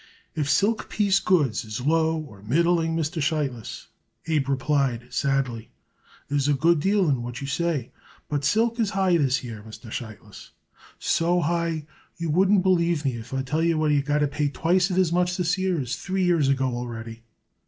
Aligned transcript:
"If 0.33 0.49
silk 0.49 0.89
piece 0.89 1.19
goods 1.19 1.63
is 1.63 1.79
low 1.79 2.17
or 2.17 2.41
middling, 2.41 2.95
Mr. 2.95 3.21
Sheitlis," 3.21 3.85
Abe 4.25 4.49
replied 4.49 5.13
sadly, 5.13 5.69
"there 6.27 6.39
is 6.39 6.47
a 6.47 6.55
good 6.55 6.79
deal 6.79 7.07
in 7.07 7.21
what 7.21 7.39
you 7.39 7.45
say. 7.45 7.91
But 8.27 8.43
silk 8.43 8.79
is 8.79 8.89
high 8.97 9.17
this 9.17 9.43
year, 9.43 9.61
Mr. 9.61 9.91
Sheitlis, 9.91 10.53
so 10.97 11.41
high 11.41 11.85
you 12.17 12.31
wouldn't 12.31 12.63
believe 12.63 13.05
me 13.05 13.17
if 13.17 13.31
I 13.31 13.43
tell 13.43 13.61
you 13.61 13.77
we 13.77 14.01
got 14.01 14.21
to 14.25 14.27
pay 14.27 14.49
twicet 14.49 14.97
as 14.97 15.13
much 15.13 15.37
this 15.37 15.55
year 15.59 15.79
as 15.79 15.95
three 15.95 16.23
years 16.23 16.49
ago 16.49 16.69
already." 16.75 17.21